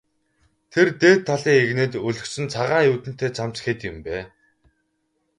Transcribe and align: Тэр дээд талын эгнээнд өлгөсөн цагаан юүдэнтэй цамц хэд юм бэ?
Тэр 0.73 0.87
дээд 1.01 1.19
талын 1.27 1.59
эгнээнд 1.63 1.95
өлгөсөн 2.07 2.45
цагаан 2.53 2.87
юүдэнтэй 2.91 3.29
цамц 3.37 3.55
хэд 3.65 3.79
юм 3.89 3.97
бэ? 4.05 4.15